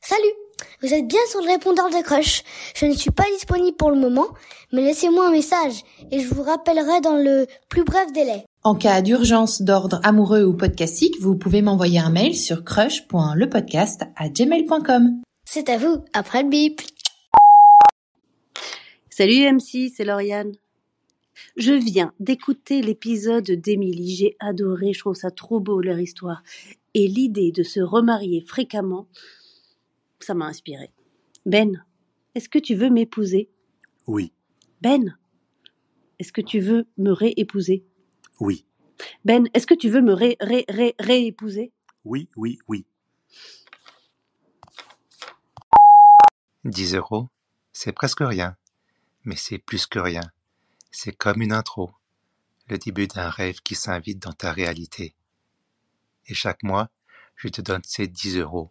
Salut 0.00 0.22
Vous 0.80 0.94
êtes 0.94 1.08
bien 1.08 1.20
sur 1.28 1.40
le 1.40 1.48
répondeur 1.48 1.90
de 1.90 2.02
Crush. 2.02 2.42
Je 2.76 2.86
ne 2.86 2.92
suis 2.92 3.10
pas 3.10 3.24
disponible 3.34 3.76
pour 3.76 3.90
le 3.90 3.98
moment, 3.98 4.28
mais 4.72 4.82
laissez-moi 4.82 5.28
un 5.28 5.32
message 5.32 5.82
et 6.10 6.20
je 6.20 6.32
vous 6.32 6.42
rappellerai 6.42 7.00
dans 7.00 7.16
le 7.16 7.46
plus 7.68 7.84
bref 7.84 8.12
délai. 8.12 8.44
En 8.62 8.74
cas 8.74 9.02
d'urgence 9.02 9.62
d'ordre 9.62 10.00
amoureux 10.04 10.44
ou 10.44 10.56
podcastique, 10.56 11.20
vous 11.20 11.36
pouvez 11.36 11.62
m'envoyer 11.62 11.98
un 11.98 12.10
mail 12.10 12.36
sur 12.36 12.64
crush.lepodcast 12.64 14.04
à 14.16 14.28
gmail.com. 14.28 15.20
C'est 15.44 15.68
à 15.68 15.78
vous, 15.78 16.04
après 16.12 16.42
le 16.44 16.48
bip. 16.48 16.80
Salut 19.10 19.52
MC, 19.52 19.92
c'est 19.94 20.04
Lauriane. 20.04 20.52
Je 21.56 21.72
viens 21.72 22.12
d'écouter 22.20 22.82
l'épisode 22.82 23.50
d'Émilie. 23.50 24.14
J'ai 24.14 24.36
adoré, 24.38 24.92
je 24.92 25.00
trouve 25.00 25.16
ça 25.16 25.30
trop 25.32 25.58
beau 25.58 25.80
leur 25.80 25.98
histoire. 25.98 26.42
Et 26.94 27.08
l'idée 27.08 27.52
de 27.52 27.62
se 27.62 27.80
remarier 27.80 28.44
fréquemment, 28.46 29.06
ça 30.20 30.34
m'a 30.34 30.46
inspiré. 30.46 30.92
Ben, 31.46 31.84
est-ce 32.34 32.48
que 32.48 32.58
tu 32.58 32.74
veux 32.74 32.90
m'épouser? 32.90 33.50
Oui, 34.06 34.32
Ben, 34.80 35.18
est-ce 36.18 36.32
que 36.32 36.40
tu 36.40 36.60
veux 36.60 36.86
me 36.96 37.12
réépouser? 37.12 37.84
Oui, 38.40 38.66
Ben, 39.24 39.48
est-ce 39.54 39.66
que 39.66 39.74
tu 39.74 39.88
veux 39.88 40.02
me 40.02 40.12
ré, 40.12 40.36
ré, 40.40 40.64
ré, 40.68 40.94
réépouser? 40.98 41.72
Oui, 42.04 42.28
oui, 42.36 42.58
oui. 42.68 42.86
10 46.64 46.94
euros, 46.96 47.28
c'est 47.72 47.92
presque 47.92 48.20
rien, 48.20 48.56
mais 49.24 49.36
c'est 49.36 49.58
plus 49.58 49.86
que 49.86 49.98
rien. 49.98 50.22
C'est 50.90 51.12
comme 51.12 51.42
une 51.42 51.52
intro, 51.52 51.92
le 52.68 52.78
début 52.78 53.06
d'un 53.06 53.30
rêve 53.30 53.60
qui 53.60 53.74
s'invite 53.74 54.18
dans 54.18 54.32
ta 54.32 54.52
réalité. 54.52 55.14
Et 56.26 56.34
chaque 56.34 56.62
mois, 56.62 56.90
je 57.36 57.48
te 57.48 57.60
donne 57.60 57.82
ces 57.84 58.06
10 58.06 58.38
euros 58.38 58.70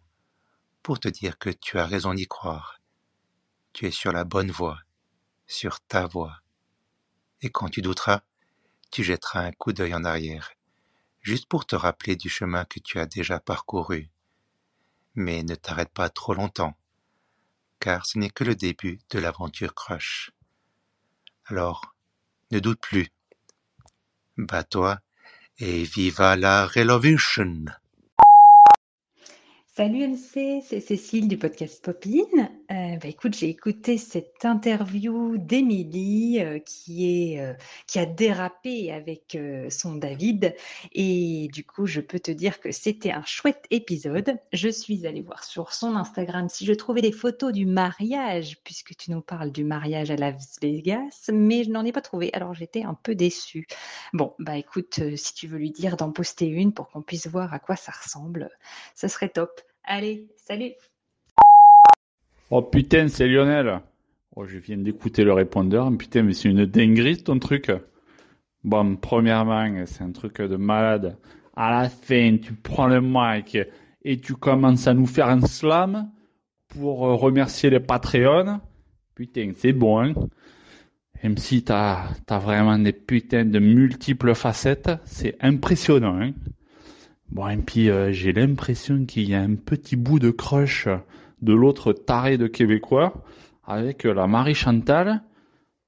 pour 0.87 1.01
te 1.01 1.09
dire 1.09 1.37
que 1.37 1.49
tu 1.49 1.77
as 1.79 1.85
raison 1.85 2.13
d'y 2.13 2.27
croire. 2.27 2.79
Tu 3.73 3.87
es 3.87 3.91
sur 3.91 4.13
la 4.13 4.23
bonne 4.23 4.51
voie, 4.51 4.79
sur 5.45 5.81
ta 5.81 6.07
voie. 6.07 6.39
Et 7.41 7.49
quand 7.49 7.67
tu 7.67 7.81
douteras, 7.81 8.21
tu 8.89 9.03
jetteras 9.03 9.41
un 9.41 9.51
coup 9.51 9.73
d'œil 9.73 9.93
en 9.93 10.05
arrière, 10.05 10.53
juste 11.19 11.49
pour 11.49 11.65
te 11.65 11.75
rappeler 11.75 12.15
du 12.15 12.29
chemin 12.29 12.63
que 12.63 12.79
tu 12.79 12.99
as 12.99 13.05
déjà 13.05 13.41
parcouru. 13.41 14.09
Mais 15.13 15.43
ne 15.43 15.55
t'arrête 15.55 15.91
pas 15.91 16.09
trop 16.09 16.33
longtemps, 16.33 16.77
car 17.81 18.05
ce 18.05 18.17
n'est 18.17 18.29
que 18.29 18.45
le 18.45 18.55
début 18.55 18.97
de 19.09 19.19
l'aventure 19.19 19.75
Crush. 19.75 20.31
Alors, 21.47 21.97
ne 22.51 22.59
doute 22.59 22.79
plus. 22.79 23.09
Bats-toi 24.37 25.01
et 25.57 25.83
viva 25.83 26.37
la 26.37 26.65
Revolution! 26.65 27.65
Salut 29.77 30.07
MC, 30.07 30.63
c'est 30.65 30.79
Cécile 30.79 31.27
du 31.27 31.37
podcast 31.37 31.85
Popine. 31.85 32.49
Euh, 32.71 32.97
bah 32.97 33.07
écoute, 33.07 33.35
j'ai 33.35 33.49
écouté 33.49 33.99
cette 33.99 34.43
interview 34.43 35.37
d'Émilie 35.37 36.39
euh, 36.41 36.57
qui 36.57 37.37
euh, 37.37 37.53
qui 37.85 37.99
a 37.99 38.07
dérapé 38.07 38.91
avec 38.91 39.35
euh, 39.35 39.69
son 39.69 39.93
David 39.93 40.55
et 40.93 41.47
du 41.53 41.63
coup, 41.63 41.85
je 41.85 42.01
peux 42.01 42.17
te 42.17 42.31
dire 42.31 42.59
que 42.59 42.71
c'était 42.71 43.11
un 43.11 43.23
chouette 43.23 43.65
épisode. 43.69 44.39
Je 44.51 44.67
suis 44.67 45.05
allée 45.05 45.21
voir 45.21 45.43
sur 45.43 45.71
son 45.71 45.95
Instagram 45.95 46.49
si 46.49 46.65
je 46.65 46.73
trouvais 46.73 47.01
des 47.01 47.11
photos 47.11 47.53
du 47.53 47.67
mariage 47.67 48.57
puisque 48.63 48.95
tu 48.95 49.11
nous 49.11 49.21
parles 49.21 49.51
du 49.51 49.63
mariage 49.63 50.09
à 50.09 50.15
Las 50.15 50.57
Vegas, 50.59 51.29
mais 51.31 51.63
je 51.63 51.69
n'en 51.69 51.85
ai 51.85 51.91
pas 51.91 52.01
trouvé. 52.01 52.31
Alors 52.33 52.55
j'étais 52.55 52.81
un 52.81 52.95
peu 52.95 53.13
déçue. 53.13 53.67
Bon, 54.11 54.33
bah 54.39 54.57
écoute, 54.57 55.01
si 55.15 55.35
tu 55.35 55.47
veux 55.47 55.59
lui 55.59 55.69
dire 55.69 55.97
d'en 55.97 56.11
poster 56.11 56.47
une 56.47 56.73
pour 56.73 56.89
qu'on 56.89 57.03
puisse 57.03 57.27
voir 57.27 57.53
à 57.53 57.59
quoi 57.59 57.75
ça 57.75 57.91
ressemble, 57.91 58.49
ça 58.95 59.07
serait 59.07 59.29
top. 59.29 59.61
Allez, 59.89 60.27
salut 60.35 60.73
Oh 62.51 62.61
putain, 62.61 63.07
c'est 63.07 63.25
Lionel. 63.25 63.79
Oh, 64.35 64.45
je 64.45 64.57
viens 64.57 64.75
d'écouter 64.75 65.23
le 65.23 65.31
répondeur. 65.31 65.89
Putain, 65.97 66.23
mais 66.23 66.33
c'est 66.33 66.49
une 66.49 66.65
dinguerie 66.65 67.23
ton 67.23 67.39
truc. 67.39 67.71
Bon, 68.65 68.97
premièrement, 68.97 69.85
c'est 69.85 70.03
un 70.03 70.11
truc 70.11 70.41
de 70.41 70.57
malade. 70.57 71.17
À 71.55 71.71
la 71.71 71.87
fin, 71.87 72.35
tu 72.37 72.53
prends 72.53 72.87
le 72.87 72.99
mic 72.99 73.57
et 74.03 74.19
tu 74.19 74.33
commences 74.33 74.87
à 74.87 74.93
nous 74.93 75.05
faire 75.05 75.29
un 75.29 75.39
slam 75.39 76.11
pour 76.67 77.07
euh, 77.07 77.15
remercier 77.15 77.69
les 77.69 77.79
Patreons. 77.79 78.59
Putain, 79.15 79.53
c'est 79.55 79.71
bon, 79.71 80.03
hein. 80.03 80.13
Même 81.23 81.37
si 81.37 81.63
t'as, 81.63 82.09
t'as 82.25 82.39
vraiment 82.39 82.77
des 82.77 82.91
putains 82.91 83.45
de 83.45 83.59
multiples 83.59 84.35
facettes, 84.35 84.91
c'est 85.05 85.37
impressionnant, 85.39 86.19
hein. 86.21 86.33
Bon, 87.29 87.47
et 87.47 87.57
puis 87.57 87.89
euh, 87.89 88.11
j'ai 88.11 88.33
l'impression 88.33 89.05
qu'il 89.05 89.29
y 89.29 89.35
a 89.35 89.41
un 89.41 89.55
petit 89.55 89.95
bout 89.95 90.19
de 90.19 90.31
crush 90.31 90.87
de 91.41 91.53
l'autre 91.53 91.93
taré 91.93 92.37
de 92.37 92.47
Québécois 92.47 93.13
avec 93.65 94.05
euh, 94.05 94.13
la 94.13 94.27
Marie 94.27 94.55
Chantal. 94.55 95.23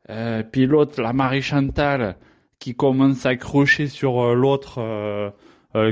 Euh, 0.10 0.44
puis 0.44 0.66
l'autre, 0.66 1.02
la 1.02 1.14
Marie 1.14 1.42
Chantal, 1.42 2.18
qui 2.60 2.76
commence 2.76 3.26
à 3.26 3.36
crocher 3.36 3.88
sur 3.88 4.36
l'autre 4.36 5.34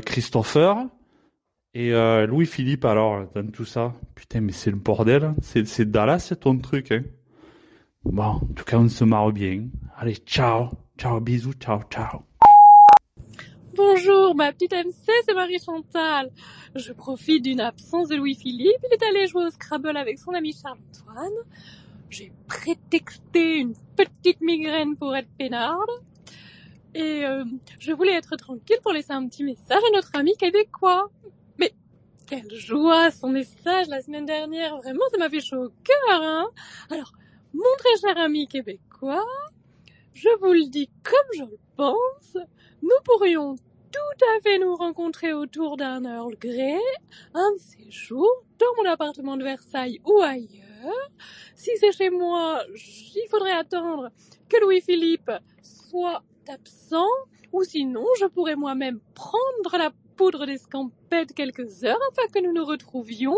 Christopher. 0.05 0.85
Et 1.73 1.91
Louis-Philippe 2.25 2.83
alors 2.83 3.27
dans 3.35 3.47
tout 3.51 3.63
ça. 3.63 3.93
Putain, 4.15 4.41
mais 4.41 4.51
c'est 4.51 4.71
le 4.71 4.77
bordel. 4.77 5.33
C'est, 5.41 5.65
c'est 5.67 5.89
Dallas, 5.89 6.19
c'est 6.19 6.41
ton 6.41 6.57
truc. 6.57 6.91
Hein. 6.91 7.03
Bon, 8.03 8.23
en 8.23 8.39
tout 8.55 8.65
cas, 8.65 8.79
on 8.79 8.89
se 8.89 9.03
marre 9.03 9.31
bien. 9.31 9.67
Allez, 9.97 10.15
ciao. 10.15 10.69
Ciao, 10.97 11.21
bisous, 11.21 11.53
ciao, 11.53 11.81
ciao. 11.89 12.23
Bonjour, 13.77 14.33
ma 14.33 14.51
petite 14.51 14.73
MC, 14.73 15.05
c'est 15.23 15.35
Marie 15.35 15.59
Chantal. 15.63 16.31
Je 16.73 16.93
profite 16.93 17.43
d'une 17.43 17.61
absence 17.61 18.07
de 18.07 18.15
Louis-Philippe. 18.15 18.81
Il 18.83 18.91
est 18.91 19.03
allé 19.03 19.27
jouer 19.27 19.45
au 19.45 19.49
Scrabble 19.51 19.95
avec 19.95 20.17
son 20.17 20.31
ami 20.31 20.51
Charles-Antoine. 20.51 21.45
J'ai 22.09 22.31
prétexté 22.47 23.57
une 23.57 23.75
petite 23.95 24.41
migraine 24.41 24.97
pour 24.97 25.15
être 25.15 25.29
peinarde. 25.37 25.91
Et 26.95 27.23
euh, 27.23 27.45
je 27.77 27.91
voulais 27.91 28.13
être 28.13 28.35
tranquille 28.35 28.79
pour 28.81 28.93
laisser 28.93 29.13
un 29.13 29.27
petit 29.27 29.43
message 29.43 29.83
à 29.87 29.91
notre 29.93 30.09
ami 30.15 30.35
québécois. 30.37 31.11
Mais 31.59 31.71
quelle 32.25 32.51
joie 32.55 33.11
son 33.11 33.29
message 33.29 33.89
la 33.89 34.01
semaine 34.01 34.25
dernière. 34.25 34.75
Vraiment, 34.77 35.05
ça 35.11 35.19
m'a 35.19 35.29
fait 35.29 35.39
chaud 35.39 35.65
au 35.65 35.69
cœur. 35.83 36.23
Hein 36.23 36.49
Alors, 36.89 37.13
mon 37.53 37.75
très 37.77 37.95
cher 38.01 38.17
ami 38.17 38.47
québécois, 38.47 39.23
je 40.15 40.29
vous 40.41 40.53
le 40.53 40.67
dis 40.67 40.89
comme 41.03 41.29
je 41.35 41.43
le 41.43 41.59
pense, 41.75 42.37
nous 42.81 42.89
pourrions 43.03 43.55
tout 43.97 44.25
à 44.25 44.41
fait 44.41 44.59
nous 44.59 44.75
rencontrer 44.75 45.33
autour 45.33 45.77
d'un 45.77 46.03
Earl 46.03 46.35
Grey, 46.39 46.79
un 47.33 47.51
de 47.53 47.57
ces 47.57 47.89
jours, 47.89 48.43
dans 48.59 48.83
mon 48.83 48.89
appartement 48.89 49.37
de 49.37 49.43
Versailles 49.43 49.99
ou 50.05 50.21
ailleurs. 50.21 51.09
Si 51.55 51.71
c'est 51.79 51.91
chez 51.91 52.09
moi, 52.09 52.61
il 52.75 53.27
faudrait 53.29 53.51
attendre 53.51 54.09
que 54.49 54.57
Louis-Philippe 54.61 55.31
soit 55.61 56.21
absent, 56.47 57.07
ou 57.51 57.63
sinon 57.63 58.05
je 58.19 58.25
pourrais 58.25 58.55
moi-même 58.55 58.99
prendre 59.15 59.77
la 59.77 59.91
poudre 60.15 60.45
d'escampette 60.45 61.33
quelques 61.33 61.83
heures 61.83 61.99
afin 62.11 62.27
que 62.33 62.39
nous 62.43 62.53
nous 62.53 62.65
retrouvions. 62.65 63.37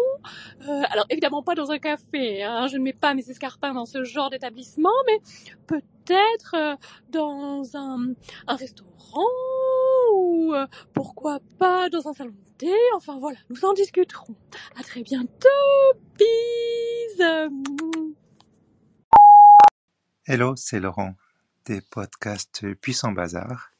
Euh, 0.67 0.81
alors 0.89 1.05
évidemment 1.09 1.43
pas 1.43 1.55
dans 1.55 1.71
un 1.71 1.79
café, 1.79 2.43
hein, 2.43 2.67
je 2.67 2.77
ne 2.77 2.83
mets 2.83 2.93
pas 2.93 3.13
mes 3.13 3.29
escarpins 3.29 3.73
dans 3.73 3.85
ce 3.85 4.03
genre 4.03 4.29
d'établissement, 4.29 4.93
mais 5.07 5.19
peut-être 5.67 6.55
euh, 6.55 6.75
dans 7.09 7.75
un, 7.75 8.13
un 8.47 8.55
restaurant 8.55 8.89
euh, 10.53 10.65
pourquoi 10.93 11.39
pas 11.57 11.89
dans 11.89 12.07
un 12.07 12.13
salon 12.13 12.31
de 12.31 12.57
thé. 12.57 12.73
Enfin 12.95 13.19
voilà, 13.19 13.37
nous 13.49 13.65
en 13.65 13.73
discuterons. 13.73 14.35
À 14.75 14.83
très 14.83 15.03
bientôt, 15.03 15.47
bis. 16.17 17.21
Hello, 20.25 20.55
c'est 20.55 20.79
Laurent 20.79 21.15
des 21.69 21.81
podcasts 21.81 22.73
Puissant 22.75 23.11
Bazar. 23.11 23.71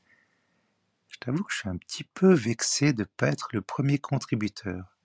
Je 1.08 1.18
t'avoue 1.18 1.44
que 1.44 1.52
je 1.52 1.58
suis 1.58 1.70
un 1.70 1.78
petit 1.78 2.04
peu 2.04 2.34
vexé 2.34 2.94
de 2.94 3.02
ne 3.02 3.06
pas 3.06 3.30
être 3.30 3.50
le 3.52 3.62
premier 3.62 3.98
contributeur. 3.98 4.96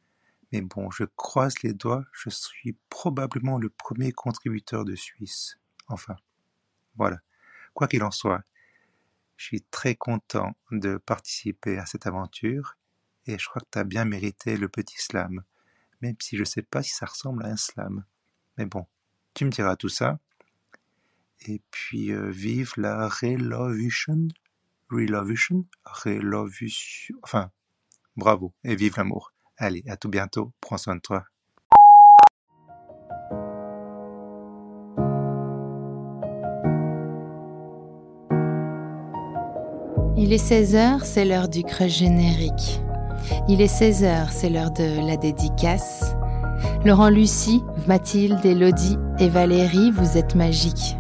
Mais 0.53 0.61
bon, 0.61 0.91
je 0.91 1.05
croise 1.05 1.63
les 1.63 1.73
doigts, 1.73 2.05
je 2.13 2.29
suis 2.29 2.77
probablement 2.91 3.59
le 3.59 3.71
premier 3.71 4.13
contributeur 4.13 4.85
de 4.85 4.95
Suisse. 4.95 5.59
Enfin, 5.89 6.17
voilà. 6.97 7.19
Quoi 7.73 7.89
qu'il 7.89 8.03
en 8.03 8.11
soit, 8.11 8.43
je 9.37 9.47
suis 9.47 9.63
très 9.63 9.95
content 9.95 10.57
de 10.71 10.97
participer 10.97 11.79
à 11.79 11.87
cette 11.87 12.07
aventure 12.07 12.77
et 13.27 13.39
je 13.39 13.49
crois 13.49 13.61
que 13.61 13.69
tu 13.73 13.79
as 13.79 13.85
bien 13.85 14.05
mérité 14.05 14.57
le 14.57 14.69
petit 14.69 14.99
slam, 14.99 15.43
même 16.01 16.17
si 16.21 16.37
je 16.37 16.43
ne 16.43 16.47
sais 16.47 16.63
pas 16.63 16.83
si 16.83 16.93
ça 16.93 17.07
ressemble 17.07 17.45
à 17.45 17.49
un 17.49 17.57
slam. 17.57 18.05
Mais 18.59 18.67
bon, 18.67 18.87
tu 19.35 19.45
me 19.45 19.51
diras 19.51 19.77
tout 19.77 19.89
ça. 19.89 20.19
Et 21.47 21.61
puis, 21.71 22.13
euh, 22.13 22.31
vive 22.31 22.73
la 22.77 23.09
Relovision. 23.09 24.29
Relovision. 24.91 25.67
Relovision. 25.85 27.17
Enfin, 27.23 27.51
bravo. 28.17 28.55
Et 28.65 28.77
vive 28.77 28.95
l'amour. 28.97 29.33
Allez, 29.57 29.85
à 29.89 29.97
tout 29.97 30.09
bientôt. 30.09 30.53
Prends 30.61 30.79
soin 30.79 30.97
de 30.97 31.01
toi. 31.01 31.27
Il 40.17 40.33
est 40.33 40.51
16h, 40.51 41.01
c'est 41.03 41.25
l'heure 41.25 41.49
du 41.49 41.65
crush 41.65 41.99
générique. 41.99 42.81
Il 43.49 43.61
est 43.61 43.81
16h, 43.81 44.29
c'est 44.31 44.49
l'heure 44.49 44.71
de 44.71 45.05
la 45.05 45.17
dédicace. 45.17 46.15
Laurent 46.85 47.09
Lucie, 47.09 47.61
Mathilde, 47.89 48.39
Elodie 48.45 48.97
et 49.19 49.29
Valérie, 49.29 49.91
vous 49.91 50.17
êtes 50.17 50.37
magiques. 50.37 50.97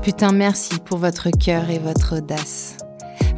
Putain, 0.00 0.32
merci 0.32 0.78
pour 0.78 0.96
votre 0.96 1.28
cœur 1.30 1.68
et 1.68 1.78
votre 1.78 2.16
audace. 2.16 2.78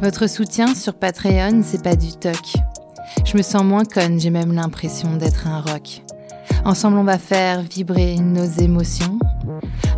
Votre 0.01 0.27
soutien 0.27 0.73
sur 0.73 0.93
Patreon, 0.93 1.61
c'est 1.61 1.83
pas 1.83 1.97
du 1.97 2.13
toc. 2.13 2.53
Je 3.25 3.35
me 3.35 3.41
sens 3.41 3.63
moins 3.63 3.83
conne, 3.83 4.17
j'ai 4.17 4.29
même 4.29 4.53
l'impression 4.53 5.17
d'être 5.17 5.45
un 5.47 5.59
rock. 5.59 6.03
Ensemble, 6.63 6.97
on 6.97 7.03
va 7.03 7.17
faire 7.17 7.61
vibrer 7.61 8.15
nos 8.15 8.45
émotions. 8.45 9.19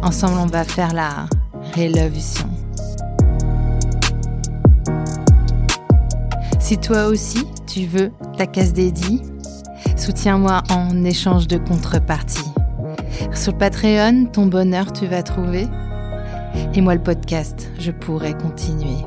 Ensemble, 0.02 0.40
on 0.40 0.48
va 0.48 0.64
faire 0.64 0.94
la 0.94 1.28
révolution. 1.76 2.50
Si 6.68 6.78
toi 6.78 7.06
aussi, 7.06 7.46
tu 7.66 7.86
veux 7.86 8.12
ta 8.38 8.46
case 8.46 8.74
dédiée, 8.74 9.22
soutiens-moi 9.96 10.64
en 10.70 11.06
échange 11.06 11.48
de 11.48 11.56
contrepartie. 11.56 12.44
Sur 13.34 13.58
Patreon, 13.58 14.26
ton 14.26 14.48
bonheur 14.48 14.92
tu 14.92 15.06
vas 15.06 15.24
trouver. 15.24 15.66
Et 16.74 16.82
moi, 16.82 16.94
le 16.94 17.02
podcast, 17.02 17.72
je 17.80 17.92
pourrais 17.92 18.34
continuer. 18.34 18.98